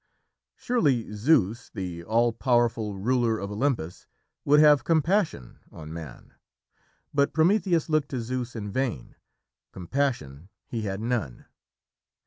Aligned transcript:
Surely 0.55 1.13
Zeus, 1.13 1.69
the 1.69 2.03
All 2.03 2.33
Powerful, 2.33 2.97
ruler 2.97 3.37
of 3.37 3.51
Olympus, 3.51 4.07
would 4.43 4.59
have 4.59 4.83
compassion 4.83 5.59
on 5.71 5.93
Man? 5.93 6.33
But 7.13 7.33
Prometheus 7.33 7.87
looked 7.87 8.09
to 8.09 8.19
Zeus 8.21 8.55
in 8.55 8.71
vain; 8.71 9.13
compassion 9.71 10.49
he 10.65 10.81
had 10.81 11.01
none. 11.01 11.45